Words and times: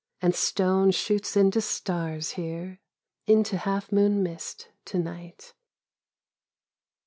and 0.23 0.33
stone 0.33 0.89
shoots 0.89 1.37
into 1.37 1.61
stars 1.61 2.31
here... 2.31 2.79
into 3.27 3.55
half 3.55 3.91
moon 3.91 4.23
mist 4.23 4.69
to 4.83 4.97
night. 4.97 5.53